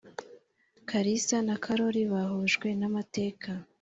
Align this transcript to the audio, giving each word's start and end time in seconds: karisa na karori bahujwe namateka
karisa 0.89 1.37
na 1.47 1.55
karori 1.65 2.01
bahujwe 2.13 2.67
namateka 2.79 3.51